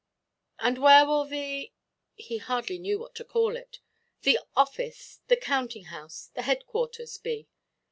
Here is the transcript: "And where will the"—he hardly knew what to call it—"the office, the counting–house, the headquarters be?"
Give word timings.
"And 0.57 0.79
where 0.79 1.05
will 1.05 1.25
the"—he 1.25 2.37
hardly 2.39 2.79
knew 2.79 2.97
what 2.97 3.13
to 3.13 3.23
call 3.23 3.55
it—"the 3.55 4.39
office, 4.55 5.19
the 5.27 5.37
counting–house, 5.37 6.31
the 6.33 6.41
headquarters 6.41 7.19
be?" 7.19 7.47